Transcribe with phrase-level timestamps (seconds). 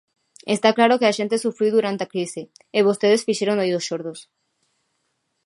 [0.55, 2.41] Está claro que a xente sufriu durante a crise,
[2.77, 4.19] e vostedes fixeron oídos xordos.